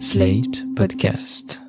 Slate 0.00 0.64
Podcast. 0.74 1.60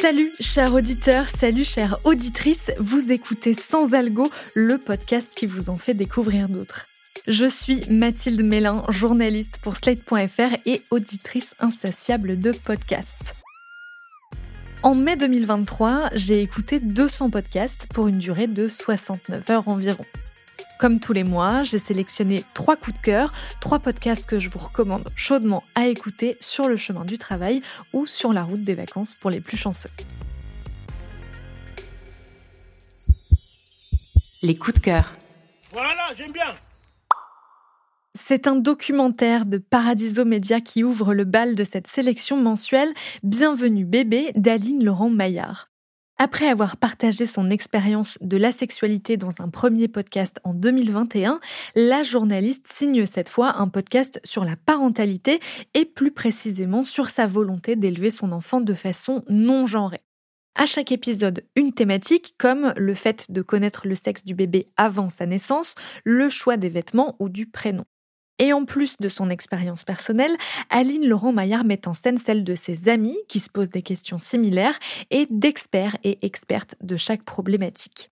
Salut 0.00 0.30
chers 0.40 0.72
auditeurs, 0.72 1.28
salut 1.28 1.64
chères 1.64 1.98
auditrices, 2.04 2.70
vous 2.78 3.12
écoutez 3.12 3.52
Sans 3.52 3.92
Algo, 3.92 4.30
le 4.54 4.78
podcast 4.78 5.32
qui 5.36 5.46
vous 5.46 5.68
en 5.68 5.76
fait 5.76 5.94
découvrir 5.94 6.48
d'autres. 6.48 6.86
Je 7.28 7.46
suis 7.46 7.82
Mathilde 7.90 8.42
Mélin, 8.42 8.82
journaliste 8.88 9.58
pour 9.62 9.76
Slate.fr 9.76 10.56
et 10.64 10.82
auditrice 10.90 11.54
insatiable 11.60 12.40
de 12.40 12.52
podcasts. 12.52 13.34
En 14.82 14.94
mai 14.94 15.16
2023, 15.16 16.10
j'ai 16.14 16.40
écouté 16.40 16.80
200 16.80 17.30
podcasts 17.30 17.86
pour 17.92 18.08
une 18.08 18.18
durée 18.18 18.46
de 18.46 18.68
69 18.68 19.50
heures 19.50 19.68
environ. 19.68 20.04
Comme 20.78 21.00
tous 21.00 21.14
les 21.14 21.24
mois, 21.24 21.64
j'ai 21.64 21.78
sélectionné 21.78 22.44
trois 22.52 22.76
coups 22.76 22.96
de 22.98 23.02
cœur, 23.02 23.32
trois 23.60 23.78
podcasts 23.78 24.26
que 24.26 24.38
je 24.38 24.50
vous 24.50 24.58
recommande 24.58 25.08
chaudement 25.16 25.64
à 25.74 25.86
écouter 25.86 26.36
sur 26.40 26.68
le 26.68 26.76
chemin 26.76 27.04
du 27.04 27.16
travail 27.16 27.62
ou 27.94 28.06
sur 28.06 28.34
la 28.34 28.42
route 28.42 28.62
des 28.62 28.74
vacances 28.74 29.14
pour 29.14 29.30
les 29.30 29.40
plus 29.40 29.56
chanceux. 29.56 29.88
Les 34.42 34.56
coups 34.56 34.74
de 34.74 34.80
cœur. 34.80 35.10
Voilà, 35.72 36.12
j'aime 36.14 36.32
bien. 36.32 36.54
C'est 38.28 38.46
un 38.46 38.56
documentaire 38.56 39.46
de 39.46 39.56
Paradiso 39.56 40.24
Media 40.24 40.60
qui 40.60 40.84
ouvre 40.84 41.14
le 41.14 41.24
bal 41.24 41.54
de 41.54 41.64
cette 41.64 41.86
sélection 41.86 42.36
mensuelle 42.36 42.92
Bienvenue 43.22 43.84
bébé 43.84 44.32
d'Aline 44.34 44.84
Laurent 44.84 45.10
Maillard. 45.10 45.68
Après 46.18 46.48
avoir 46.48 46.78
partagé 46.78 47.26
son 47.26 47.50
expérience 47.50 48.16
de 48.22 48.38
la 48.38 48.50
sexualité 48.50 49.18
dans 49.18 49.32
un 49.38 49.50
premier 49.50 49.86
podcast 49.86 50.40
en 50.44 50.54
2021, 50.54 51.40
la 51.74 52.02
journaliste 52.04 52.66
signe 52.72 53.04
cette 53.04 53.28
fois 53.28 53.58
un 53.58 53.68
podcast 53.68 54.18
sur 54.24 54.42
la 54.42 54.56
parentalité 54.56 55.40
et 55.74 55.84
plus 55.84 56.12
précisément 56.12 56.84
sur 56.84 57.10
sa 57.10 57.26
volonté 57.26 57.76
d'élever 57.76 58.10
son 58.10 58.32
enfant 58.32 58.62
de 58.62 58.72
façon 58.72 59.24
non 59.28 59.66
genrée. 59.66 60.00
À 60.54 60.64
chaque 60.64 60.90
épisode, 60.90 61.44
une 61.54 61.74
thématique 61.74 62.34
comme 62.38 62.72
le 62.78 62.94
fait 62.94 63.30
de 63.30 63.42
connaître 63.42 63.86
le 63.86 63.94
sexe 63.94 64.24
du 64.24 64.34
bébé 64.34 64.70
avant 64.78 65.10
sa 65.10 65.26
naissance, 65.26 65.74
le 66.02 66.30
choix 66.30 66.56
des 66.56 66.70
vêtements 66.70 67.14
ou 67.18 67.28
du 67.28 67.44
prénom. 67.44 67.84
Et 68.38 68.52
en 68.52 68.64
plus 68.64 68.96
de 68.98 69.08
son 69.08 69.30
expérience 69.30 69.84
personnelle, 69.84 70.36
Aline 70.68 71.06
Laurent 71.06 71.32
Maillard 71.32 71.64
met 71.64 71.88
en 71.88 71.94
scène 71.94 72.18
celle 72.18 72.44
de 72.44 72.54
ses 72.54 72.88
amis 72.88 73.16
qui 73.28 73.40
se 73.40 73.48
posent 73.48 73.70
des 73.70 73.82
questions 73.82 74.18
similaires 74.18 74.78
et 75.10 75.26
d'experts 75.30 75.96
et 76.04 76.18
expertes 76.20 76.74
de 76.82 76.96
chaque 76.96 77.22
problématique. 77.22 78.10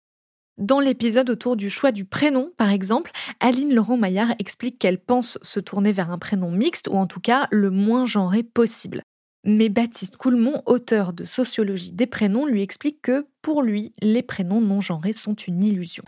Dans 0.59 0.79
l'épisode 0.79 1.31
autour 1.31 1.55
du 1.55 1.71
choix 1.71 1.91
du 1.91 2.05
prénom, 2.05 2.51
par 2.55 2.69
exemple, 2.69 3.11
Aline 3.39 3.73
Laurent 3.73 3.97
Maillard 3.97 4.35
explique 4.37 4.77
qu'elle 4.77 4.99
pense 4.99 5.39
se 5.41 5.59
tourner 5.59 5.91
vers 5.91 6.11
un 6.11 6.19
prénom 6.19 6.51
mixte 6.51 6.87
ou 6.87 6.97
en 6.97 7.07
tout 7.07 7.21
cas 7.21 7.47
le 7.49 7.71
moins 7.71 8.05
genré 8.05 8.43
possible. 8.43 9.01
Mais 9.43 9.69
Baptiste 9.69 10.17
Coulmont, 10.17 10.61
auteur 10.67 11.13
de 11.13 11.25
Sociologie 11.25 11.93
des 11.93 12.05
prénoms, 12.05 12.45
lui 12.45 12.61
explique 12.61 13.01
que, 13.01 13.25
pour 13.41 13.63
lui, 13.63 13.91
les 13.99 14.21
prénoms 14.21 14.61
non 14.61 14.81
genrés 14.81 15.13
sont 15.13 15.33
une 15.33 15.63
illusion. 15.63 16.03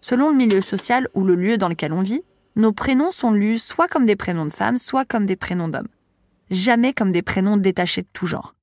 Selon 0.00 0.30
le 0.30 0.36
milieu 0.36 0.62
social 0.62 1.08
ou 1.12 1.22
le 1.22 1.34
lieu 1.34 1.58
dans 1.58 1.68
lequel 1.68 1.92
on 1.92 2.00
vit, 2.00 2.22
nos 2.56 2.72
prénoms 2.72 3.10
sont 3.10 3.32
lus 3.32 3.58
soit 3.58 3.86
comme 3.86 4.06
des 4.06 4.16
prénoms 4.16 4.46
de 4.46 4.52
femmes, 4.52 4.78
soit 4.78 5.04
comme 5.04 5.26
des 5.26 5.36
prénoms 5.36 5.68
d'hommes. 5.68 5.88
Jamais 6.50 6.92
comme 6.94 7.12
des 7.12 7.22
prénoms 7.22 7.58
détachés 7.58 8.02
de 8.02 8.08
tout 8.12 8.26
genre. 8.26 8.54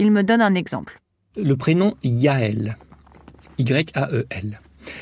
Il 0.00 0.10
me 0.10 0.22
donne 0.22 0.42
un 0.42 0.54
exemple. 0.54 1.00
Le 1.36 1.56
prénom 1.56 1.94
Yael. 2.02 2.76
Y-A-E-L. 3.58 4.60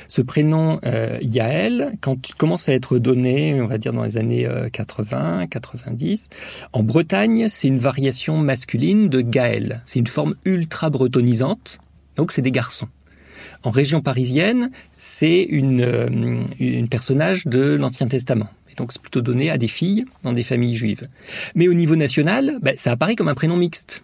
Ce 0.08 0.20
prénom 0.20 0.80
euh, 0.84 1.18
Yael, 1.22 1.96
quand 2.00 2.28
il 2.28 2.34
commence 2.34 2.68
à 2.68 2.74
être 2.74 2.98
donné, 2.98 3.60
on 3.60 3.66
va 3.66 3.78
dire 3.78 3.92
dans 3.92 4.02
les 4.02 4.16
années 4.16 4.48
80, 4.72 5.42
euh, 5.42 5.46
90, 5.46 6.28
en 6.72 6.82
Bretagne, 6.82 7.48
c'est 7.48 7.68
une 7.68 7.78
variation 7.78 8.38
masculine 8.38 9.08
de 9.08 9.20
Gaël. 9.20 9.82
C'est 9.86 9.98
une 9.98 10.06
forme 10.06 10.34
ultra 10.44 10.90
bretonisante, 10.90 11.78
donc 12.16 12.32
c'est 12.32 12.42
des 12.42 12.52
garçons. 12.52 12.88
En 13.62 13.70
région 13.70 14.00
parisienne, 14.00 14.70
c'est 14.96 15.42
une, 15.42 15.80
euh, 15.80 16.44
une 16.58 16.88
personnage 16.88 17.46
de 17.46 17.74
l'Ancien 17.74 18.08
Testament. 18.08 18.48
Et 18.70 18.74
donc 18.74 18.92
c'est 18.92 19.00
plutôt 19.00 19.20
donné 19.20 19.50
à 19.50 19.58
des 19.58 19.68
filles 19.68 20.04
dans 20.22 20.32
des 20.32 20.42
familles 20.42 20.76
juives. 20.76 21.08
Mais 21.54 21.68
au 21.68 21.74
niveau 21.74 21.96
national, 21.96 22.58
ben, 22.62 22.76
ça 22.76 22.92
apparaît 22.92 23.16
comme 23.16 23.28
un 23.28 23.34
prénom 23.34 23.56
mixte. 23.56 24.02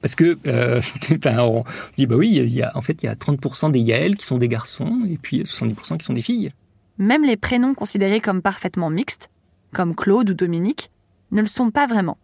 Parce 0.00 0.14
que 0.14 0.38
euh, 0.46 0.80
on 1.38 1.64
dit 1.96 2.06
bah 2.06 2.16
oui, 2.16 2.34
il 2.36 2.52
y 2.52 2.62
a, 2.62 2.70
en 2.76 2.82
fait 2.82 3.02
il 3.02 3.06
y 3.06 3.08
a 3.08 3.14
30% 3.14 3.70
des 3.72 3.80
Yael 3.80 4.16
qui 4.16 4.24
sont 4.24 4.38
des 4.38 4.48
garçons 4.48 5.00
et 5.08 5.16
puis 5.16 5.42
70% 5.42 5.98
qui 5.98 6.04
sont 6.04 6.12
des 6.12 6.22
filles. 6.22 6.52
Même 6.98 7.24
les 7.24 7.36
prénoms 7.36 7.74
considérés 7.74 8.20
comme 8.20 8.40
parfaitement 8.40 8.88
mixtes, 8.88 9.30
comme 9.72 9.94
Claude 9.94 10.30
ou 10.30 10.34
Dominique, 10.34 10.90
ne 11.32 11.40
le 11.40 11.46
sont 11.46 11.70
pas 11.70 11.86
vraiment. 11.86 12.18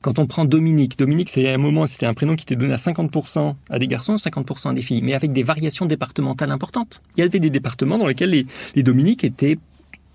Quand 0.00 0.20
on 0.20 0.26
prend 0.26 0.44
Dominique, 0.44 0.96
Dominique, 0.96 1.28
c'est 1.28 1.52
un 1.52 1.58
moment, 1.58 1.84
c'était 1.86 2.06
un 2.06 2.14
prénom 2.14 2.36
qui 2.36 2.44
était 2.44 2.54
donné 2.54 2.72
à 2.72 2.76
50% 2.76 3.54
à 3.68 3.78
des 3.80 3.88
garçons, 3.88 4.14
50% 4.14 4.70
à 4.70 4.72
des 4.74 4.82
filles, 4.82 5.02
mais 5.02 5.14
avec 5.14 5.32
des 5.32 5.42
variations 5.42 5.86
départementales 5.86 6.52
importantes. 6.52 7.02
Il 7.16 7.20
y 7.20 7.22
avait 7.24 7.40
des 7.40 7.50
départements 7.50 7.98
dans 7.98 8.06
lesquels 8.06 8.30
les, 8.30 8.46
les 8.76 8.82
Dominiques 8.84 9.24
étaient 9.24 9.58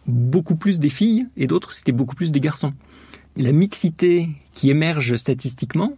beaucoup 0.08 0.56
plus 0.56 0.80
des 0.80 0.90
filles 0.90 1.28
et 1.36 1.48
d'autres 1.48 1.74
c'était 1.74 1.92
beaucoup 1.92 2.16
plus 2.16 2.32
des 2.32 2.40
garçons. 2.40 2.74
La 3.36 3.52
mixité 3.52 4.30
qui 4.54 4.70
émerge 4.70 5.18
statistiquement, 5.18 5.94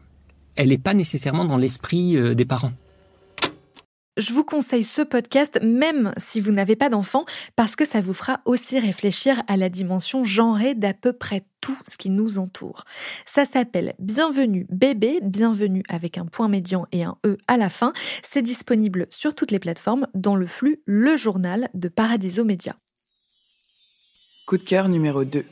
elle 0.55 0.69
n'est 0.69 0.77
pas 0.77 0.93
nécessairement 0.93 1.45
dans 1.45 1.57
l'esprit 1.57 2.17
euh, 2.17 2.33
des 2.33 2.45
parents. 2.45 2.71
Je 4.17 4.33
vous 4.33 4.45
conseille 4.45 4.85
ce 4.85 5.01
podcast 5.01 5.59
même 5.61 6.13
si 6.17 6.39
vous 6.39 6.51
n'avez 6.51 6.77
pas 6.77 6.87
d'enfant 6.87 7.25
parce 7.57 7.75
que 7.75 7.85
ça 7.85 7.99
vous 7.99 8.13
fera 8.13 8.39
aussi 8.45 8.79
réfléchir 8.79 9.43
à 9.47 9.57
la 9.57 9.67
dimension 9.67 10.23
genrée 10.23 10.73
d'à 10.73 10.93
peu 10.93 11.11
près 11.11 11.43
tout 11.59 11.77
ce 11.89 11.97
qui 11.97 12.09
nous 12.09 12.37
entoure. 12.37 12.85
Ça 13.25 13.43
s'appelle 13.43 13.93
Bienvenue 13.99 14.67
bébé, 14.69 15.19
bienvenue 15.21 15.83
avec 15.89 16.17
un 16.17 16.25
point 16.25 16.47
médian 16.47 16.87
et 16.93 17.03
un 17.03 17.17
E 17.25 17.37
à 17.49 17.57
la 17.57 17.69
fin. 17.69 17.91
C'est 18.23 18.41
disponible 18.41 19.07
sur 19.09 19.35
toutes 19.35 19.51
les 19.51 19.59
plateformes 19.59 20.07
dans 20.13 20.37
le 20.37 20.47
flux 20.47 20.81
Le 20.85 21.17
Journal 21.17 21.69
de 21.73 21.89
Paradiso 21.89 22.45
Média. 22.45 22.73
Coup 24.47 24.57
de 24.57 24.63
cœur 24.63 24.87
numéro 24.87 25.25
2. 25.25 25.43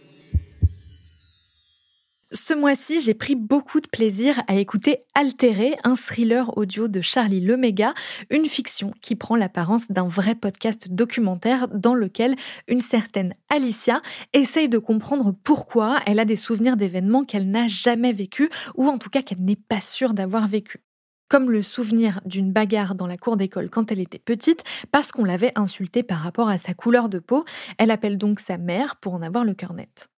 Ce 2.35 2.55
mois-ci, 2.55 2.99
j'ai 2.99 3.13
pris 3.13 3.35
beaucoup 3.35 3.79
de 3.79 3.87
plaisir 3.87 4.41
à 4.47 4.55
écouter 4.55 5.03
Altéré, 5.13 5.75
un 5.83 5.93
thriller 5.93 6.57
audio 6.57 6.87
de 6.87 6.99
Charlie 6.99 7.41
Lemega, 7.41 7.93
une 8.31 8.45
fiction 8.45 8.91
qui 9.01 9.15
prend 9.15 9.35
l'apparence 9.35 9.91
d'un 9.91 10.07
vrai 10.07 10.33
podcast 10.33 10.89
documentaire 10.89 11.67
dans 11.67 11.93
lequel 11.93 12.35
une 12.67 12.81
certaine 12.81 13.35
Alicia 13.51 14.01
essaye 14.33 14.67
de 14.67 14.79
comprendre 14.79 15.35
pourquoi 15.43 15.99
elle 16.07 16.17
a 16.17 16.25
des 16.25 16.35
souvenirs 16.35 16.75
d'événements 16.75 17.23
qu'elle 17.23 17.51
n'a 17.51 17.67
jamais 17.67 18.13
vécus 18.13 18.49
ou 18.73 18.87
en 18.87 18.97
tout 18.97 19.11
cas 19.11 19.21
qu'elle 19.21 19.43
n'est 19.43 19.55
pas 19.55 19.81
sûre 19.81 20.15
d'avoir 20.15 20.47
vécu 20.47 20.81
comme 21.29 21.49
le 21.49 21.63
souvenir 21.63 22.19
d'une 22.25 22.51
bagarre 22.51 22.93
dans 22.93 23.07
la 23.07 23.17
cour 23.17 23.37
d'école 23.37 23.69
quand 23.69 23.91
elle 23.91 23.99
était 23.99 24.19
petite 24.19 24.63
parce 24.91 25.11
qu'on 25.11 25.23
l'avait 25.23 25.51
insultée 25.55 26.03
par 26.03 26.19
rapport 26.19 26.47
à 26.47 26.59
sa 26.59 26.75
couleur 26.75 27.09
de 27.09 27.17
peau. 27.17 27.43
Elle 27.79 27.89
appelle 27.89 28.19
donc 28.19 28.39
sa 28.39 28.59
mère 28.59 28.97
pour 28.97 29.15
en 29.15 29.21
avoir 29.23 29.43
le 29.43 29.55
cœur 29.55 29.73
net. 29.73 30.09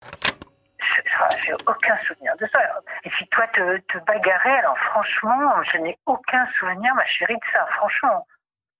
J'ai 1.44 1.54
aucun 1.54 1.98
souvenir 2.08 2.36
de 2.38 2.48
ça. 2.48 2.60
Et 3.04 3.10
si 3.18 3.28
toi 3.28 3.48
te, 3.48 3.78
te 3.78 3.98
bagarrais, 4.06 4.60
alors 4.60 4.78
franchement, 4.78 5.64
je 5.72 5.78
n'ai 5.78 5.98
aucun 6.06 6.48
souvenir, 6.60 6.94
ma 6.96 7.06
chérie, 7.06 7.36
de 7.36 7.52
ça, 7.52 7.66
franchement. 7.78 8.28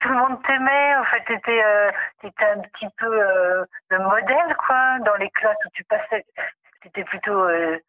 Tout 0.02 0.10
le 0.10 0.18
monde 0.18 0.42
t'aimait, 0.44 0.96
en 0.98 1.04
fait, 1.06 1.24
t'étais 1.26 1.64
euh, 1.64 1.92
étais 2.24 2.46
un 2.46 2.60
petit 2.60 2.88
peu 2.98 3.08
euh, 3.08 3.66
le 3.90 4.00
modèle, 4.00 4.56
quoi, 4.68 5.00
dans 5.06 5.16
les 5.16 5.30
classes 5.32 5.58
où 5.66 5.70
tu 5.74 5.84
passais. 5.86 6.26
T'étais 6.84 7.04
plutôt 7.06 7.32
euh, 7.32 7.80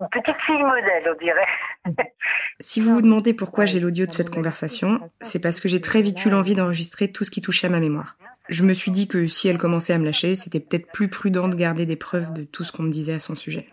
une 0.00 0.08
petite 0.08 0.40
fille 0.46 0.62
modèle, 0.62 1.10
on 1.10 1.18
dirait. 1.18 1.46
Si 2.60 2.80
vous 2.80 2.94
vous 2.94 3.02
demandez 3.02 3.34
pourquoi 3.34 3.64
j'ai 3.64 3.80
l'audio 3.80 4.06
de 4.06 4.12
cette 4.12 4.30
conversation, 4.30 5.10
c'est 5.20 5.42
parce 5.42 5.58
que 5.58 5.68
j'ai 5.68 5.80
très 5.80 6.02
vite 6.02 6.24
eu 6.24 6.30
l'envie 6.30 6.54
d'enregistrer 6.54 7.10
tout 7.10 7.24
ce 7.24 7.32
qui 7.32 7.42
touchait 7.42 7.66
à 7.66 7.70
ma 7.70 7.80
mémoire. 7.80 8.16
Je 8.48 8.62
me 8.62 8.72
suis 8.72 8.92
dit 8.92 9.08
que 9.08 9.26
si 9.26 9.48
elle 9.48 9.58
commençait 9.58 9.92
à 9.92 9.98
me 9.98 10.04
lâcher, 10.04 10.36
c'était 10.36 10.60
peut-être 10.60 10.92
plus 10.92 11.08
prudent 11.08 11.48
de 11.48 11.56
garder 11.56 11.84
des 11.84 11.96
preuves 11.96 12.32
de 12.32 12.44
tout 12.44 12.62
ce 12.62 12.70
qu'on 12.70 12.84
me 12.84 12.92
disait 12.92 13.14
à 13.14 13.18
son 13.18 13.34
sujet. 13.34 13.68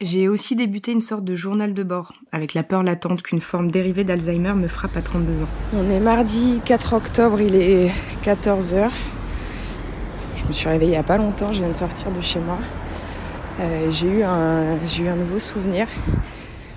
J'ai 0.00 0.28
aussi 0.28 0.54
débuté 0.54 0.92
une 0.92 1.00
sorte 1.00 1.24
de 1.24 1.34
journal 1.34 1.74
de 1.74 1.82
bord, 1.82 2.12
avec 2.30 2.54
la 2.54 2.62
peur 2.62 2.84
latente 2.84 3.20
qu'une 3.20 3.40
forme 3.40 3.68
dérivée 3.68 4.04
d'Alzheimer 4.04 4.52
me 4.52 4.68
frappe 4.68 4.96
à 4.96 5.02
32 5.02 5.42
ans. 5.42 5.48
On 5.74 5.90
est 5.90 5.98
mardi 5.98 6.60
4 6.64 6.92
octobre, 6.92 7.40
il 7.40 7.56
est 7.56 7.90
14h. 8.24 8.90
Je 10.36 10.46
me 10.46 10.52
suis 10.52 10.68
réveillée 10.68 10.92
il 10.92 10.94
n'y 10.94 11.00
a 11.00 11.02
pas 11.02 11.16
longtemps, 11.16 11.50
je 11.50 11.58
viens 11.58 11.70
de 11.70 11.76
sortir 11.76 12.12
de 12.12 12.20
chez 12.20 12.38
moi. 12.38 12.58
Euh, 13.58 13.90
j'ai 13.90 14.06
eu 14.06 14.22
un 14.22 14.78
j'ai 14.86 15.02
eu 15.02 15.08
un 15.08 15.16
nouveau 15.16 15.40
souvenir. 15.40 15.88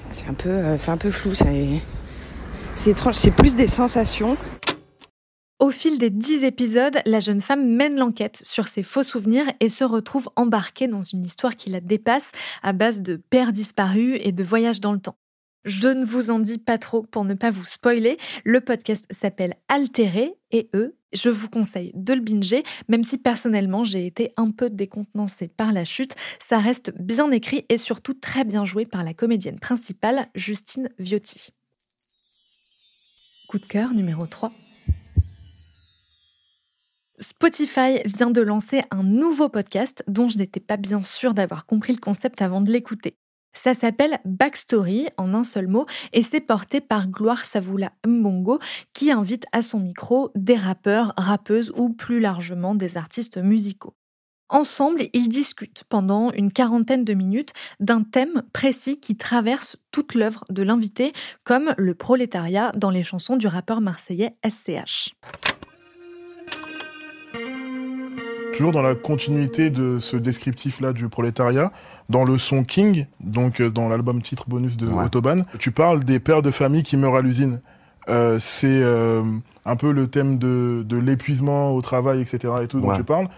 C'est 0.09 0.27
un 0.27 0.33
peu 0.33 0.49
euh, 0.49 0.79
c'est 0.79 0.89
un 0.89 0.97
peu 0.97 1.11
flou, 1.11 1.35
ça 1.35 1.45
c'est 2.73 2.89
étrange, 2.89 3.13
c'est 3.13 3.29
plus 3.29 3.55
des 3.55 3.67
sensations. 3.67 4.35
Au 5.61 5.69
fil 5.69 5.99
des 5.99 6.09
dix 6.09 6.43
épisodes, 6.43 6.97
la 7.05 7.19
jeune 7.19 7.39
femme 7.39 7.75
mène 7.75 7.95
l'enquête 7.95 8.41
sur 8.43 8.67
ses 8.67 8.81
faux 8.81 9.03
souvenirs 9.03 9.45
et 9.59 9.69
se 9.69 9.83
retrouve 9.83 10.27
embarquée 10.35 10.87
dans 10.87 11.03
une 11.03 11.23
histoire 11.23 11.55
qui 11.55 11.69
la 11.69 11.79
dépasse 11.79 12.31
à 12.63 12.73
base 12.73 13.03
de 13.03 13.15
pères 13.15 13.53
disparus 13.53 14.17
et 14.23 14.31
de 14.31 14.43
voyages 14.43 14.81
dans 14.81 14.91
le 14.91 14.99
temps. 14.99 15.17
Je 15.63 15.87
ne 15.87 16.03
vous 16.03 16.31
en 16.31 16.39
dis 16.39 16.57
pas 16.57 16.79
trop 16.79 17.03
pour 17.03 17.25
ne 17.25 17.35
pas 17.35 17.51
vous 17.51 17.63
spoiler. 17.63 18.17
Le 18.43 18.59
podcast 18.59 19.05
s'appelle 19.11 19.53
Altéré 19.67 20.33
et 20.49 20.67
eux, 20.73 20.97
je 21.13 21.29
vous 21.29 21.47
conseille 21.47 21.91
de 21.93 22.13
le 22.15 22.21
binger, 22.21 22.63
même 22.87 23.03
si 23.03 23.19
personnellement 23.19 23.83
j'ai 23.83 24.07
été 24.07 24.33
un 24.37 24.49
peu 24.49 24.71
décontenancée 24.71 25.47
par 25.47 25.73
la 25.73 25.85
chute. 25.85 26.15
Ça 26.39 26.57
reste 26.57 26.91
bien 26.99 27.29
écrit 27.29 27.67
et 27.69 27.77
surtout 27.77 28.15
très 28.15 28.45
bien 28.45 28.65
joué 28.65 28.87
par 28.87 29.03
la 29.03 29.13
comédienne 29.13 29.59
principale, 29.59 30.27
Justine 30.33 30.89
Viotti. 30.97 31.51
Coup 33.47 33.59
de 33.59 33.65
cœur 33.67 33.93
numéro 33.93 34.25
3. 34.25 34.49
Spotify 37.21 37.99
vient 38.05 38.31
de 38.31 38.41
lancer 38.41 38.81
un 38.89 39.03
nouveau 39.03 39.47
podcast 39.47 40.03
dont 40.07 40.27
je 40.27 40.39
n'étais 40.39 40.59
pas 40.59 40.77
bien 40.77 41.03
sûre 41.03 41.35
d'avoir 41.35 41.67
compris 41.67 41.93
le 41.93 41.99
concept 41.99 42.41
avant 42.41 42.61
de 42.61 42.71
l'écouter. 42.71 43.15
Ça 43.53 43.75
s'appelle 43.75 44.19
Backstory 44.25 45.07
en 45.17 45.35
un 45.35 45.43
seul 45.43 45.67
mot 45.67 45.85
et 46.13 46.23
c'est 46.23 46.39
porté 46.39 46.81
par 46.81 47.07
Gloire 47.07 47.45
Savoula 47.45 47.91
Mbongo 48.07 48.59
qui 48.93 49.11
invite 49.11 49.45
à 49.51 49.61
son 49.61 49.79
micro 49.79 50.31
des 50.33 50.55
rappeurs, 50.55 51.13
rappeuses 51.15 51.71
ou 51.75 51.93
plus 51.93 52.19
largement 52.19 52.73
des 52.73 52.97
artistes 52.97 53.37
musicaux. 53.37 53.93
Ensemble, 54.49 55.03
ils 55.13 55.29
discutent 55.29 55.83
pendant 55.89 56.31
une 56.31 56.51
quarantaine 56.51 57.05
de 57.05 57.13
minutes 57.13 57.53
d'un 57.79 58.01
thème 58.03 58.43
précis 58.51 58.99
qui 58.99 59.15
traverse 59.15 59.77
toute 59.91 60.15
l'œuvre 60.15 60.43
de 60.49 60.63
l'invité, 60.63 61.13
comme 61.43 61.75
le 61.77 61.93
prolétariat 61.93 62.71
dans 62.75 62.89
les 62.89 63.03
chansons 63.03 63.37
du 63.37 63.47
rappeur 63.47 63.79
marseillais 63.79 64.35
SCH. 64.43 65.13
Toujours 68.61 68.73
dans 68.73 68.83
la 68.83 68.93
continuité 68.93 69.71
de 69.71 69.97
ce 69.97 70.15
descriptif-là 70.15 70.93
du 70.93 71.09
prolétariat, 71.09 71.71
dans 72.09 72.23
le 72.23 72.37
son 72.37 72.63
King, 72.63 73.07
donc 73.19 73.59
euh, 73.59 73.71
dans 73.71 73.89
l'album 73.89 74.21
titre 74.21 74.45
bonus 74.47 74.77
de 74.77 74.87
Autobahn, 74.87 75.45
tu 75.57 75.71
parles 75.71 76.03
des 76.03 76.19
pères 76.19 76.43
de 76.43 76.51
famille 76.51 76.83
qui 76.83 76.95
meurent 76.95 77.15
à 77.15 77.21
l'usine. 77.21 77.59
Euh, 78.07 78.37
c'est 78.39 78.67
euh, 78.67 79.23
un 79.65 79.75
peu 79.75 79.91
le 79.91 80.05
thème 80.09 80.37
de, 80.37 80.85
de 80.85 80.95
l'épuisement 80.95 81.73
au 81.73 81.81
travail, 81.81 82.21
etc. 82.21 82.53
et 82.61 82.67
tout 82.67 82.79
dont 82.79 82.93
tu 82.93 83.03
parles. 83.03 83.29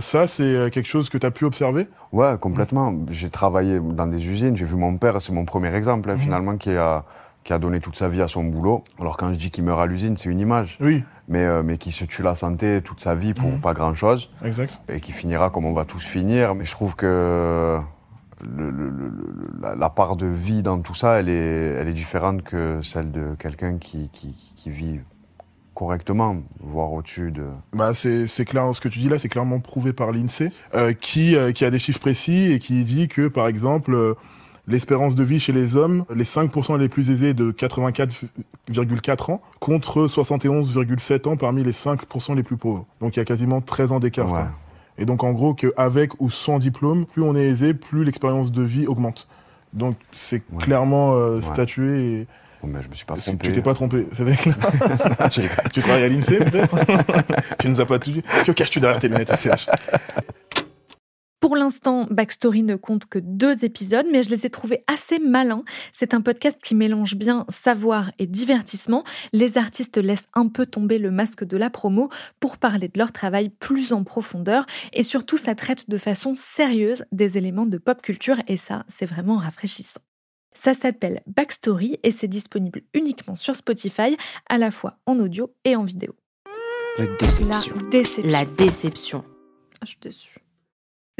ça, 0.00 0.26
c'est 0.26 0.70
quelque 0.70 0.86
chose 0.86 1.08
que 1.08 1.16
tu 1.16 1.24
as 1.24 1.30
pu 1.30 1.46
observer? 1.46 1.88
Ouais, 2.12 2.36
complètement. 2.38 2.94
J'ai 3.10 3.30
travaillé 3.30 3.80
dans 3.80 4.06
des 4.06 4.28
usines, 4.28 4.54
j'ai 4.54 4.66
vu 4.66 4.76
mon 4.76 4.98
père, 4.98 5.22
c'est 5.22 5.32
mon 5.32 5.46
premier 5.46 5.74
exemple, 5.74 6.10
hein, 6.10 6.16
mhm. 6.16 6.20
finalement, 6.20 6.56
qui 6.58 6.72
a, 6.72 7.06
qui 7.48 7.54
a 7.54 7.58
donné 7.58 7.80
toute 7.80 7.96
sa 7.96 8.10
vie 8.10 8.20
à 8.20 8.28
son 8.28 8.44
boulot. 8.44 8.84
Alors 9.00 9.16
quand 9.16 9.32
je 9.32 9.38
dis 9.38 9.50
qu'il 9.50 9.64
meurt 9.64 9.80
à 9.80 9.86
l'usine, 9.86 10.18
c'est 10.18 10.28
une 10.28 10.38
image. 10.38 10.76
Oui. 10.82 11.02
Mais, 11.28 11.62
mais 11.62 11.78
qui 11.78 11.92
se 11.92 12.04
tue 12.04 12.22
la 12.22 12.34
santé 12.34 12.82
toute 12.82 13.00
sa 13.00 13.14
vie 13.14 13.32
pour 13.32 13.48
mhm. 13.48 13.60
pas 13.60 13.72
grand-chose. 13.72 14.28
Exact. 14.44 14.78
Et 14.90 15.00
qui 15.00 15.12
finira 15.12 15.48
comme 15.48 15.64
on 15.64 15.72
va 15.72 15.86
tous 15.86 16.04
finir. 16.04 16.54
Mais 16.54 16.66
je 16.66 16.72
trouve 16.72 16.94
que 16.94 17.78
le, 18.42 18.82
la, 19.78 19.88
part 19.88 20.16
de 20.16 20.26
vie 20.26 20.62
dans 20.62 20.78
tout 20.82 20.94
ça, 20.94 21.20
elle 21.20 21.30
est, 21.30 21.32
elle 21.80 21.88
est 21.88 21.94
différente 21.94 22.42
que 22.42 22.82
celle 22.82 23.10
de 23.12 23.34
quelqu'un 23.38 23.78
qui, 23.78 24.10
qui, 24.10 24.34
qui, 24.54 24.68
vit 24.68 25.00
correctement, 25.72 26.36
voire 26.60 26.92
au-dessus 26.92 27.30
de... 27.30 27.46
Bah 27.72 27.94
c'est, 27.94 28.26
c'est 28.26 28.44
clair, 28.44 28.68
ce 28.74 28.82
que 28.82 28.88
tu 28.88 28.98
dis 28.98 29.08
là, 29.08 29.18
c'est 29.18 29.30
clairement 29.30 29.60
prouvé 29.60 29.94
par 29.94 30.12
l'INSEE, 30.12 30.52
euh, 30.74 30.92
qui, 30.92 31.34
euh, 31.34 31.52
qui 31.52 31.64
a 31.64 31.70
des 31.70 31.78
chiffres 31.78 32.00
précis 32.00 32.52
et 32.52 32.58
qui 32.58 32.84
dit 32.84 33.08
que, 33.08 33.26
par 33.28 33.48
exemple, 33.48 33.94
euh, 33.94 34.14
l'espérance 34.68 35.14
de 35.14 35.24
vie 35.24 35.40
chez 35.40 35.52
les 35.52 35.76
hommes, 35.76 36.04
les 36.14 36.24
5% 36.24 36.78
les 36.78 36.88
plus 36.88 37.10
aisés 37.10 37.34
de 37.34 37.50
84,4 37.50 39.32
ans, 39.32 39.40
contre 39.58 40.06
71,7 40.06 41.28
ans 41.28 41.36
parmi 41.36 41.64
les 41.64 41.72
5% 41.72 42.36
les 42.36 42.42
plus 42.42 42.56
pauvres. 42.56 42.86
Donc 43.00 43.16
il 43.16 43.18
y 43.18 43.22
a 43.22 43.24
quasiment 43.24 43.60
13 43.60 43.92
ans 43.92 44.00
d'écart. 44.00 44.52
Et 44.98 45.04
donc 45.04 45.24
en 45.24 45.32
gros 45.32 45.54
qu'avec 45.54 46.20
ou 46.20 46.30
sans 46.30 46.58
diplôme, 46.58 47.06
plus 47.06 47.22
on 47.22 47.34
est 47.34 47.44
aisé, 47.44 47.72
plus 47.72 48.04
l'expérience 48.04 48.52
de 48.52 48.62
vie 48.62 48.86
augmente. 48.86 49.26
Donc 49.72 49.96
c'est 50.12 50.42
clairement 50.58 51.14
euh, 51.14 51.40
statué. 51.40 52.20
Et... 52.20 52.26
Bon, 52.62 52.68
mais 52.68 52.82
je 52.82 52.88
me 52.88 52.94
suis 52.94 53.06
pas 53.06 53.16
trompé. 53.16 53.46
Tu 53.46 53.52
t'es 53.52 53.62
pas 53.62 53.74
trompé, 53.74 54.06
c'est 54.12 54.24
tu 55.72 55.80
travailles 55.80 56.04
à 56.04 56.08
l'INSEE 56.08 56.38
peut-être? 56.38 56.76
Tu 57.58 57.68
nous 57.68 57.80
as 57.80 57.86
pas 57.86 57.98
tout 57.98 58.10
dit. 58.10 58.22
Que 58.44 58.52
caches-tu 58.52 58.80
derrière 58.80 58.98
tes 58.98 59.08
lunettes 59.08 59.34
CH 59.36 59.68
pour 61.48 61.56
l'instant, 61.56 62.06
Backstory 62.10 62.62
ne 62.62 62.76
compte 62.76 63.06
que 63.06 63.18
deux 63.18 63.64
épisodes, 63.64 64.04
mais 64.12 64.22
je 64.22 64.28
les 64.28 64.44
ai 64.44 64.50
trouvés 64.50 64.84
assez 64.86 65.18
malins. 65.18 65.64
C'est 65.94 66.12
un 66.12 66.20
podcast 66.20 66.60
qui 66.62 66.74
mélange 66.74 67.14
bien 67.14 67.46
savoir 67.48 68.12
et 68.18 68.26
divertissement. 68.26 69.02
Les 69.32 69.56
artistes 69.56 69.96
laissent 69.96 70.26
un 70.34 70.48
peu 70.48 70.66
tomber 70.66 70.98
le 70.98 71.10
masque 71.10 71.44
de 71.44 71.56
la 71.56 71.70
promo 71.70 72.10
pour 72.38 72.58
parler 72.58 72.88
de 72.88 72.98
leur 72.98 73.12
travail 73.12 73.48
plus 73.48 73.94
en 73.94 74.04
profondeur 74.04 74.66
et 74.92 75.02
surtout 75.02 75.38
ça 75.38 75.54
traite 75.54 75.88
de 75.88 75.96
façon 75.96 76.34
sérieuse 76.36 77.06
des 77.12 77.38
éléments 77.38 77.64
de 77.64 77.78
pop 77.78 78.02
culture 78.02 78.42
et 78.46 78.58
ça, 78.58 78.84
c'est 78.86 79.06
vraiment 79.06 79.38
rafraîchissant. 79.38 80.02
Ça 80.52 80.74
s'appelle 80.74 81.22
Backstory 81.26 81.98
et 82.02 82.12
c'est 82.12 82.28
disponible 82.28 82.82
uniquement 82.92 83.36
sur 83.36 83.56
Spotify, 83.56 84.18
à 84.50 84.58
la 84.58 84.70
fois 84.70 84.98
en 85.06 85.18
audio 85.18 85.50
et 85.64 85.76
en 85.76 85.84
vidéo. 85.84 86.14
La 86.98 87.06
déception. 87.06 87.74
La 87.74 87.88
déception. 87.88 88.30
La 88.30 88.44
déception. 88.44 89.24
Ah, 89.80 89.84
je 89.84 89.86
suis 89.86 89.98
déçue. 90.02 90.47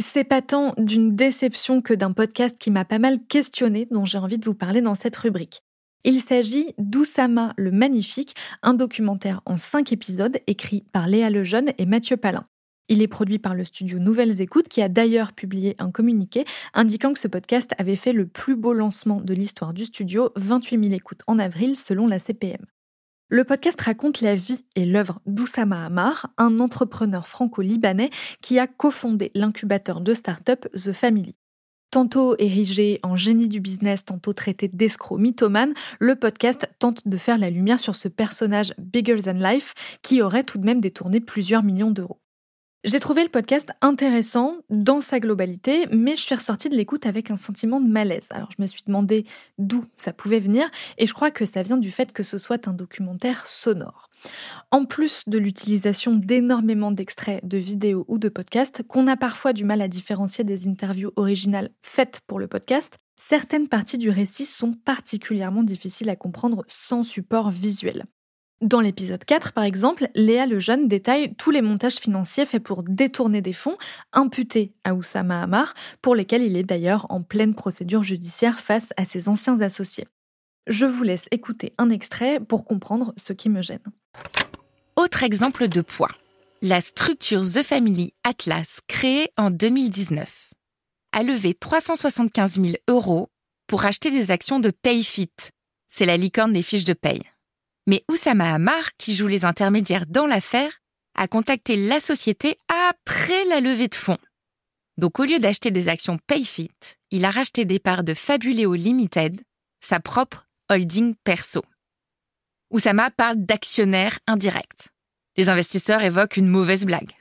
C'est 0.00 0.22
pas 0.22 0.42
tant 0.42 0.74
d'une 0.78 1.16
déception 1.16 1.82
que 1.82 1.92
d'un 1.92 2.12
podcast 2.12 2.56
qui 2.56 2.70
m'a 2.70 2.84
pas 2.84 3.00
mal 3.00 3.18
questionné 3.26 3.88
dont 3.90 4.04
j'ai 4.04 4.18
envie 4.18 4.38
de 4.38 4.44
vous 4.44 4.54
parler 4.54 4.80
dans 4.80 4.94
cette 4.94 5.16
rubrique. 5.16 5.64
Il 6.04 6.20
s'agit 6.20 6.72
d'Oussama 6.78 7.52
le 7.56 7.72
Magnifique, 7.72 8.36
un 8.62 8.74
documentaire 8.74 9.42
en 9.44 9.56
cinq 9.56 9.92
épisodes 9.92 10.38
écrit 10.46 10.84
par 10.92 11.08
Léa 11.08 11.30
Lejeune 11.30 11.72
et 11.78 11.86
Mathieu 11.86 12.16
Palin. 12.16 12.46
Il 12.88 13.02
est 13.02 13.08
produit 13.08 13.40
par 13.40 13.56
le 13.56 13.64
studio 13.64 13.98
Nouvelles 13.98 14.40
Écoutes 14.40 14.68
qui 14.68 14.82
a 14.82 14.88
d'ailleurs 14.88 15.32
publié 15.32 15.74
un 15.80 15.90
communiqué 15.90 16.44
indiquant 16.74 17.12
que 17.12 17.18
ce 17.18 17.26
podcast 17.26 17.72
avait 17.76 17.96
fait 17.96 18.12
le 18.12 18.28
plus 18.28 18.54
beau 18.54 18.74
lancement 18.74 19.20
de 19.20 19.34
l'histoire 19.34 19.72
du 19.72 19.84
studio, 19.84 20.30
28 20.36 20.80
000 20.80 20.94
écoutes 20.94 21.22
en 21.26 21.40
avril 21.40 21.74
selon 21.74 22.06
la 22.06 22.20
CPM. 22.20 22.64
Le 23.30 23.44
podcast 23.44 23.78
raconte 23.78 24.22
la 24.22 24.34
vie 24.34 24.64
et 24.74 24.86
l'œuvre 24.86 25.20
d'Oussama 25.26 25.84
Hamar, 25.84 26.32
un 26.38 26.60
entrepreneur 26.60 27.28
franco-libanais 27.28 28.08
qui 28.40 28.58
a 28.58 28.66
cofondé 28.66 29.30
l'incubateur 29.34 30.00
de 30.00 30.14
start-up 30.14 30.66
The 30.72 30.94
Family. 30.94 31.36
Tantôt 31.90 32.36
érigé 32.38 33.00
en 33.02 33.16
génie 33.16 33.48
du 33.48 33.60
business, 33.60 34.06
tantôt 34.06 34.32
traité 34.32 34.68
d'escroc 34.68 35.18
mythomane, 35.18 35.74
le 36.00 36.16
podcast 36.16 36.70
tente 36.78 37.06
de 37.06 37.16
faire 37.18 37.36
la 37.36 37.50
lumière 37.50 37.80
sur 37.80 37.96
ce 37.96 38.08
personnage 38.08 38.72
bigger 38.78 39.20
than 39.20 39.34
life 39.34 39.74
qui 40.00 40.22
aurait 40.22 40.44
tout 40.44 40.56
de 40.56 40.64
même 40.64 40.80
détourné 40.80 41.20
plusieurs 41.20 41.62
millions 41.62 41.90
d'euros. 41.90 42.22
J'ai 42.84 43.00
trouvé 43.00 43.24
le 43.24 43.28
podcast 43.28 43.72
intéressant 43.80 44.58
dans 44.70 45.00
sa 45.00 45.18
globalité, 45.18 45.88
mais 45.90 46.14
je 46.14 46.22
suis 46.22 46.36
ressortie 46.36 46.68
de 46.68 46.76
l'écoute 46.76 47.06
avec 47.06 47.28
un 47.32 47.36
sentiment 47.36 47.80
de 47.80 47.88
malaise. 47.88 48.28
Alors 48.30 48.50
je 48.56 48.62
me 48.62 48.68
suis 48.68 48.84
demandé 48.86 49.24
d'où 49.58 49.84
ça 49.96 50.12
pouvait 50.12 50.38
venir, 50.38 50.70
et 50.96 51.04
je 51.04 51.12
crois 51.12 51.32
que 51.32 51.44
ça 51.44 51.64
vient 51.64 51.76
du 51.76 51.90
fait 51.90 52.12
que 52.12 52.22
ce 52.22 52.38
soit 52.38 52.68
un 52.68 52.72
documentaire 52.72 53.48
sonore. 53.48 54.08
En 54.70 54.84
plus 54.84 55.24
de 55.26 55.38
l'utilisation 55.38 56.14
d'énormément 56.14 56.92
d'extraits 56.92 57.44
de 57.44 57.58
vidéos 57.58 58.04
ou 58.06 58.16
de 58.16 58.28
podcasts, 58.28 58.84
qu'on 58.84 59.08
a 59.08 59.16
parfois 59.16 59.52
du 59.52 59.64
mal 59.64 59.82
à 59.82 59.88
différencier 59.88 60.44
des 60.44 60.68
interviews 60.68 61.10
originales 61.16 61.70
faites 61.80 62.20
pour 62.28 62.38
le 62.38 62.46
podcast, 62.46 62.96
certaines 63.16 63.66
parties 63.66 63.98
du 63.98 64.10
récit 64.10 64.46
sont 64.46 64.72
particulièrement 64.72 65.64
difficiles 65.64 66.10
à 66.10 66.16
comprendre 66.16 66.64
sans 66.68 67.02
support 67.02 67.50
visuel. 67.50 68.06
Dans 68.60 68.80
l'épisode 68.80 69.24
4, 69.24 69.52
par 69.52 69.62
exemple, 69.62 70.08
Léa 70.16 70.44
Lejeune 70.44 70.88
détaille 70.88 71.32
tous 71.36 71.52
les 71.52 71.62
montages 71.62 71.94
financiers 71.94 72.44
faits 72.44 72.62
pour 72.62 72.82
détourner 72.82 73.40
des 73.40 73.52
fonds 73.52 73.78
imputés 74.12 74.72
à 74.82 74.94
Oussama 74.94 75.42
Hamar, 75.42 75.74
pour 76.02 76.16
lesquels 76.16 76.42
il 76.42 76.56
est 76.56 76.64
d'ailleurs 76.64 77.06
en 77.08 77.22
pleine 77.22 77.54
procédure 77.54 78.02
judiciaire 78.02 78.58
face 78.58 78.92
à 78.96 79.04
ses 79.04 79.28
anciens 79.28 79.60
associés. 79.60 80.08
Je 80.66 80.86
vous 80.86 81.04
laisse 81.04 81.26
écouter 81.30 81.72
un 81.78 81.88
extrait 81.90 82.40
pour 82.40 82.64
comprendre 82.64 83.14
ce 83.16 83.32
qui 83.32 83.48
me 83.48 83.62
gêne. 83.62 83.78
Autre 84.96 85.22
exemple 85.22 85.68
de 85.68 85.80
poids. 85.80 86.10
La 86.60 86.80
structure 86.80 87.42
The 87.42 87.62
Family 87.62 88.12
Atlas, 88.24 88.80
créée 88.88 89.30
en 89.36 89.52
2019, 89.52 90.52
a 91.12 91.22
levé 91.22 91.54
375 91.54 92.60
000 92.60 92.72
euros 92.88 93.28
pour 93.68 93.84
acheter 93.84 94.10
des 94.10 94.32
actions 94.32 94.58
de 94.58 94.70
PayFit. 94.70 95.30
C'est 95.88 96.06
la 96.06 96.16
licorne 96.16 96.52
des 96.52 96.62
fiches 96.62 96.84
de 96.84 96.94
paye. 96.94 97.22
Mais 97.88 98.04
Oussama 98.10 98.52
Hamar, 98.52 98.94
qui 98.98 99.14
joue 99.14 99.28
les 99.28 99.46
intermédiaires 99.46 100.04
dans 100.06 100.26
l'affaire, 100.26 100.82
a 101.14 101.26
contacté 101.26 101.74
la 101.74 102.00
société 102.00 102.58
après 102.92 103.46
la 103.46 103.60
levée 103.60 103.88
de 103.88 103.94
fonds. 103.94 104.18
Donc 104.98 105.18
au 105.18 105.24
lieu 105.24 105.38
d'acheter 105.38 105.70
des 105.70 105.88
actions 105.88 106.18
Payfit, 106.26 106.68
il 107.10 107.24
a 107.24 107.30
racheté 107.30 107.64
des 107.64 107.78
parts 107.78 108.04
de 108.04 108.12
Fabuleo 108.12 108.74
Limited, 108.74 109.40
sa 109.80 110.00
propre 110.00 110.46
holding 110.68 111.14
perso. 111.24 111.64
Oussama 112.70 113.10
parle 113.10 113.38
d'actionnaires 113.38 114.18
indirects. 114.26 114.90
Les 115.38 115.48
investisseurs 115.48 116.02
évoquent 116.02 116.36
une 116.36 116.48
mauvaise 116.48 116.84
blague. 116.84 117.12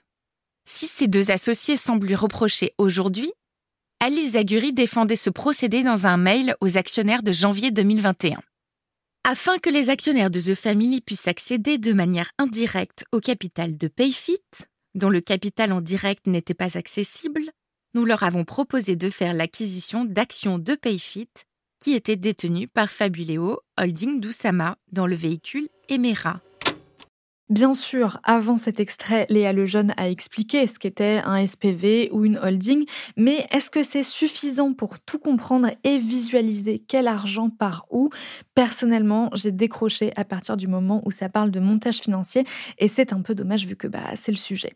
Si 0.69 0.85
ces 0.85 1.07
deux 1.07 1.31
associés 1.31 1.77
semblent 1.77 2.07
lui 2.07 2.15
reprocher 2.15 2.73
aujourd'hui, 2.77 3.31
Alice 4.01 4.33
Zaguri 4.33 4.73
défendait 4.73 5.15
ce 5.15 5.29
procédé 5.29 5.83
dans 5.83 6.07
un 6.07 6.17
mail 6.17 6.57
aux 6.59 6.77
actionnaires 6.77 7.23
de 7.23 7.31
janvier 7.31 7.71
2021. 7.71 8.41
Afin 9.29 9.57
que 9.57 9.69
les 9.69 9.89
actionnaires 9.89 10.29
de 10.29 10.39
The 10.39 10.55
Family 10.55 11.01
puissent 11.01 11.27
accéder 11.27 11.77
de 11.77 11.91
manière 11.91 12.31
indirecte 12.37 13.03
au 13.11 13.19
capital 13.19 13.77
de 13.77 13.89
Payfit, 13.89 14.39
dont 14.95 15.09
le 15.09 15.19
capital 15.19 15.73
en 15.73 15.81
direct 15.81 16.27
n'était 16.27 16.53
pas 16.53 16.77
accessible, 16.77 17.41
nous 17.93 18.05
leur 18.05 18.23
avons 18.23 18.45
proposé 18.45 18.95
de 18.95 19.09
faire 19.09 19.33
l'acquisition 19.33 20.05
d'actions 20.05 20.59
de 20.59 20.75
Payfit 20.75 21.27
qui 21.81 21.93
était 21.93 22.15
détenue 22.15 22.69
par 22.69 22.89
Fabuléo 22.89 23.59
Holding 23.77 24.21
d'Oussama 24.21 24.77
dans 24.93 25.07
le 25.07 25.15
véhicule 25.15 25.67
Emera. 25.89 26.39
Bien 27.49 27.73
sûr, 27.73 28.19
avant 28.23 28.57
cet 28.57 28.81
extrait, 28.81 29.25
Léa 29.29 29.53
Lejeune 29.53 29.93
a 29.95 30.09
expliqué 30.09 30.67
ce 30.67 30.77
qu'était 30.79 31.21
un 31.23 31.47
SPV 31.47 32.09
ou 32.11 32.25
une 32.25 32.37
holding, 32.37 32.85
mais 33.15 33.47
est-ce 33.51 33.71
que 33.71 33.83
c'est 33.85 34.03
suffisant 34.03 34.73
pour 34.73 34.99
tout 34.99 35.17
comprendre 35.17 35.69
et 35.85 35.97
visualiser 35.97 36.83
quel 36.85 37.07
argent 37.07 37.49
part 37.49 37.85
où? 37.89 38.09
Personnellement, 38.53 39.29
j'ai 39.33 39.53
décroché 39.53 40.11
à 40.17 40.25
partir 40.25 40.57
du 40.57 40.67
moment 40.67 41.01
où 41.05 41.11
ça 41.11 41.29
parle 41.29 41.51
de 41.51 41.61
montage 41.61 41.99
financier 41.99 42.43
et 42.79 42.89
c'est 42.89 43.13
un 43.13 43.21
peu 43.21 43.33
dommage 43.33 43.65
vu 43.65 43.77
que 43.77 43.87
bah, 43.87 44.11
c'est 44.15 44.31
le 44.33 44.37
sujet. 44.37 44.73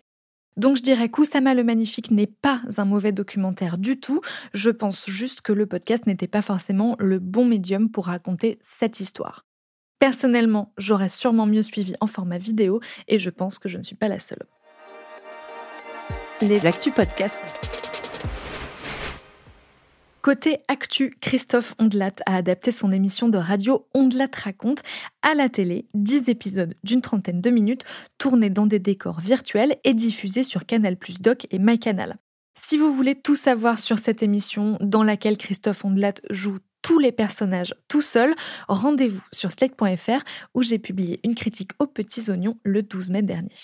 Donc 0.56 0.78
je 0.78 0.82
dirais 0.84 1.10
qu'Oussama 1.10 1.54
le 1.54 1.66
Magnifique 1.66 2.10
n'est 2.10 2.28
pas 2.28 2.62
un 2.78 2.86
mauvais 2.86 3.12
documentaire 3.12 3.78
du 3.78 4.00
tout, 4.00 4.22
je 4.54 4.70
pense 4.70 5.10
juste 5.10 5.42
que 5.42 5.52
le 5.52 5.66
podcast 5.66 6.08
n'était 6.08 6.28
pas 6.28 6.42
forcément 6.42 6.96
le 7.00 7.20
bon 7.20 7.44
médium 7.44 7.90
pour 7.90 8.06
raconter 8.06 8.60
cette 8.62 9.02
histoire. 9.02 9.46
Personnellement, 10.02 10.74
j'aurais 10.80 11.10
sûrement 11.10 11.46
mieux 11.46 11.62
suivi 11.62 11.94
en 12.02 12.08
format 12.08 12.40
vidéo 12.40 12.82
et 13.08 13.20
je 13.20 13.30
pense 13.30 13.60
que 13.60 13.70
je 13.70 13.78
ne 13.78 13.84
suis 13.84 13.96
pas 13.96 14.08
la 14.08 14.18
seule. 14.18 14.42
Les 16.42 16.66
Actus 16.66 16.92
Podcast. 16.92 17.38
Côté 20.24 20.62
actu, 20.68 21.16
Christophe 21.22 21.76
Ondelat 21.78 22.16
a 22.26 22.36
adapté 22.36 22.72
son 22.72 22.92
émission 22.92 23.30
de 23.30 23.38
radio 23.38 23.86
Ondelat 23.94 24.32
raconte 24.34 24.82
à 25.22 25.36
la 25.36 25.50
télé, 25.50 25.86
10 25.94 26.30
épisodes 26.30 26.74
d'une 26.84 27.02
trentaine 27.02 27.40
de 27.40 27.52
minutes 27.52 27.86
tournés 28.18 28.50
dans 28.50 28.66
des 28.66 28.80
décors 28.80 29.20
virtuels 29.20 29.78
et 29.84 29.94
diffusés 29.94 30.44
sur 30.44 30.66
Canal+ 30.66 30.98
Doc 31.20 31.46
et 31.52 31.60
MyCanal. 31.60 32.18
Si 32.56 32.76
vous 32.76 32.92
voulez 32.92 33.14
tout 33.14 33.36
savoir 33.36 33.78
sur 33.78 34.00
cette 34.00 34.24
émission 34.24 34.80
dans 34.82 35.04
laquelle 35.04 35.38
Christophe 35.38 35.86
Ondelat 35.86 36.16
joue 36.32 36.58
les 37.00 37.12
personnages 37.12 37.74
tout 37.88 38.02
seul, 38.02 38.34
rendez-vous 38.68 39.24
sur 39.32 39.52
slate.fr 39.52 40.24
où 40.54 40.64
j'ai 40.64 40.80
publié 40.80 41.20
une 41.24 41.36
critique 41.36 41.72
aux 41.80 41.88
petits 41.88 42.30
oignons 42.30 42.58
le 42.64 42.84
12 42.84 43.10
mai 43.10 43.22
dernier. 43.22 43.56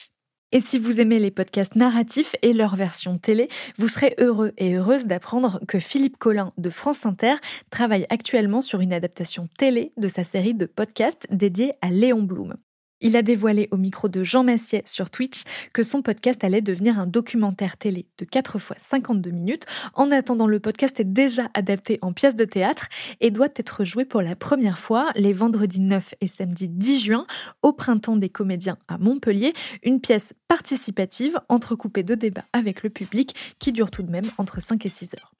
Et 0.54 0.62
si 0.62 0.80
vous 0.80 1.02
aimez 1.02 1.20
les 1.20 1.32
podcasts 1.32 1.76
narratifs 1.76 2.36
et 2.42 2.54
leur 2.54 2.78
version 2.78 3.18
télé, 3.18 3.50
vous 3.78 3.90
serez 3.90 4.16
heureux 4.18 4.54
et 4.58 4.76
heureuse 4.76 5.06
d'apprendre 5.06 5.60
que 5.68 5.80
Philippe 5.80 6.18
Collin 6.18 6.54
de 6.58 6.70
France 6.70 7.06
Inter 7.06 7.36
travaille 7.70 8.06
actuellement 8.10 8.62
sur 8.62 8.80
une 8.80 8.94
adaptation 8.94 9.50
télé 9.58 9.92
de 9.98 10.08
sa 10.08 10.24
série 10.24 10.54
de 10.54 10.66
podcasts 10.66 11.28
dédiée 11.30 11.74
à 11.82 11.90
Léon 11.90 12.22
Blum. 12.22 12.56
Il 13.00 13.16
a 13.16 13.22
dévoilé 13.22 13.68
au 13.72 13.78
micro 13.78 14.08
de 14.08 14.24
Jean 14.24 14.44
Massier 14.44 14.82
sur 14.86 15.12
Twitch 15.12 15.44
que 15.72 15.84
son 15.84 16.02
podcast 16.02 16.44
allait 16.44 16.62
devenir 16.62 17.00
un 17.00 17.06
documentaire 17.06 17.78
télé 17.78 18.08
de 18.18 18.26
4 18.26 18.58
fois 18.58 18.76
52 18.80 19.30
minutes. 19.30 19.66
En 19.94 20.10
attendant, 20.10 20.48
le 20.48 20.60
podcast 20.60 21.00
est 21.00 21.04
déjà 21.04 21.50
adapté 21.54 22.00
en 22.02 22.12
pièce 22.12 22.36
de 22.36 22.46
théâtre 22.46 22.88
et 23.22 23.30
doit 23.30 23.50
être 23.56 23.84
joué 23.84 24.04
pour 24.04 24.24
la 24.24 24.36
première 24.36 24.80
fois 24.80 25.12
les 25.16 25.32
vendredis 25.32 25.82
9 25.82 26.16
et 26.22 26.28
samedi 26.28 26.68
10 26.68 27.00
juin 27.00 27.28
au 27.62 27.72
Printemps 27.72 28.18
des 28.18 28.30
comédiens 28.30 28.78
à 28.88 28.98
Montpellier, 28.98 29.54
une 29.84 30.02
pièce 30.02 30.34
participative 30.48 31.40
entrecoupée 31.50 32.04
de 32.04 32.16
débats 32.16 32.46
avec 32.52 32.82
le 32.82 32.90
public 32.90 33.36
qui 33.60 33.72
dure 33.72 33.92
tout 33.92 34.02
de 34.02 34.10
même 34.10 34.26
entre 34.40 34.60
5 34.60 34.84
et 34.86 34.90
6 34.90 35.12
heures. 35.16 35.32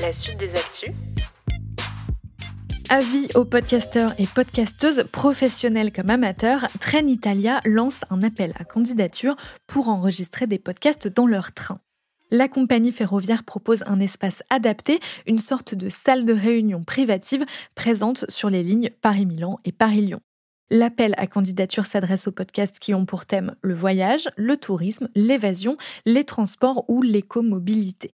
La 0.00 0.12
suite 0.12 0.38
des 0.38 0.50
actus 0.50 0.90
Avis 2.94 3.26
aux 3.34 3.46
podcasteurs 3.46 4.12
et 4.20 4.26
podcasteuses 4.26 5.04
professionnels 5.10 5.94
comme 5.94 6.10
amateurs, 6.10 6.66
Train 6.78 7.06
Italia 7.06 7.62
lance 7.64 8.04
un 8.10 8.20
appel 8.20 8.52
à 8.58 8.64
candidature 8.64 9.34
pour 9.66 9.88
enregistrer 9.88 10.46
des 10.46 10.58
podcasts 10.58 11.08
dans 11.08 11.26
leur 11.26 11.52
train. 11.52 11.80
La 12.30 12.48
compagnie 12.48 12.92
ferroviaire 12.92 13.44
propose 13.44 13.82
un 13.86 13.98
espace 13.98 14.42
adapté, 14.50 15.00
une 15.26 15.38
sorte 15.38 15.74
de 15.74 15.88
salle 15.88 16.26
de 16.26 16.34
réunion 16.34 16.84
privative 16.84 17.46
présente 17.74 18.30
sur 18.30 18.50
les 18.50 18.62
lignes 18.62 18.90
Paris-Milan 19.00 19.58
et 19.64 19.72
Paris-Lyon. 19.72 20.20
L'appel 20.68 21.14
à 21.16 21.26
candidature 21.26 21.86
s'adresse 21.86 22.28
aux 22.28 22.32
podcasts 22.32 22.78
qui 22.78 22.92
ont 22.92 23.06
pour 23.06 23.24
thème 23.24 23.54
le 23.62 23.72
voyage, 23.72 24.28
le 24.36 24.58
tourisme, 24.58 25.08
l'évasion, 25.14 25.78
les 26.04 26.24
transports 26.24 26.84
ou 26.88 27.00
l'écomobilité. 27.00 28.12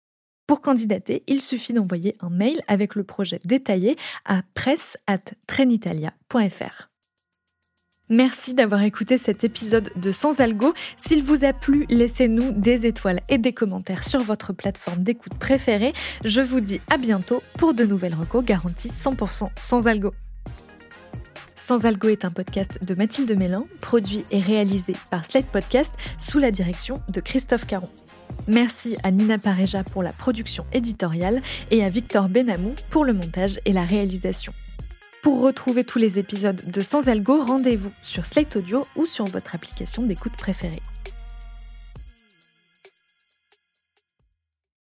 Pour 0.48 0.60
candidater, 0.62 1.22
il 1.26 1.42
suffit 1.42 1.74
d'envoyer 1.74 2.16
un 2.20 2.30
mail 2.30 2.62
avec 2.68 2.94
le 2.94 3.04
projet 3.04 3.38
détaillé 3.44 3.98
à 4.24 4.40
presse@trenitalia.fr. 4.54 6.88
Merci 8.08 8.54
d'avoir 8.54 8.82
écouté 8.82 9.18
cet 9.18 9.44
épisode 9.44 9.92
de 9.94 10.10
Sans 10.10 10.40
Algo. 10.40 10.72
S'il 10.96 11.22
vous 11.22 11.44
a 11.44 11.52
plu, 11.52 11.84
laissez-nous 11.90 12.52
des 12.52 12.86
étoiles 12.86 13.20
et 13.28 13.36
des 13.36 13.52
commentaires 13.52 14.08
sur 14.08 14.20
votre 14.20 14.54
plateforme 14.54 15.02
d'écoute 15.02 15.34
préférée. 15.34 15.92
Je 16.24 16.40
vous 16.40 16.60
dis 16.60 16.80
à 16.88 16.96
bientôt 16.96 17.42
pour 17.58 17.74
de 17.74 17.84
nouvelles 17.84 18.14
recos 18.14 18.42
garanties 18.42 18.88
100% 18.88 19.48
sans 19.54 19.86
algo. 19.86 20.14
Sans 21.56 21.84
Algo 21.84 22.08
est 22.08 22.24
un 22.24 22.30
podcast 22.30 22.82
de 22.82 22.94
Mathilde 22.94 23.36
Mélin, 23.36 23.66
produit 23.82 24.24
et 24.30 24.38
réalisé 24.38 24.94
par 25.10 25.26
Slate 25.26 25.44
Podcast 25.44 25.92
sous 26.18 26.38
la 26.38 26.50
direction 26.50 27.02
de 27.10 27.20
Christophe 27.20 27.66
Caron. 27.66 27.90
Merci 28.46 28.96
à 29.02 29.10
Nina 29.10 29.38
Pareja 29.38 29.84
pour 29.84 30.02
la 30.02 30.12
production 30.12 30.64
éditoriale 30.72 31.42
et 31.70 31.84
à 31.84 31.88
Victor 31.88 32.28
Benamou 32.28 32.74
pour 32.90 33.04
le 33.04 33.12
montage 33.12 33.60
et 33.64 33.72
la 33.72 33.84
réalisation. 33.84 34.52
Pour 35.22 35.42
retrouver 35.42 35.84
tous 35.84 35.98
les 35.98 36.18
épisodes 36.18 36.60
de 36.66 36.80
Sans 36.80 37.08
Algo, 37.08 37.42
rendez-vous 37.44 37.90
sur 38.02 38.24
Slate 38.24 38.56
Audio 38.56 38.86
ou 38.96 39.04
sur 39.04 39.26
votre 39.26 39.54
application 39.54 40.04
d'écoute 40.04 40.32
préférée. 40.32 40.80